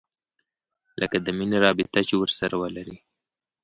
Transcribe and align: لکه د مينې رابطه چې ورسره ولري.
لکه 1.01 1.17
د 1.25 1.27
مينې 1.37 1.57
رابطه 1.65 1.99
چې 2.07 2.15
ورسره 2.21 2.55
ولري. 2.61 2.97